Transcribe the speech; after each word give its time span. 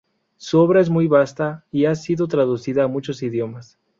Su 0.37 0.59
obra 0.61 0.81
es 0.81 0.89
muy 0.89 1.05
vasta 1.07 1.63
y 1.71 1.85
ha 1.85 1.93
sido 1.93 2.27
traducida 2.27 2.83
a 2.83 2.87
muchos 2.87 3.21
idiomas. 3.21 3.77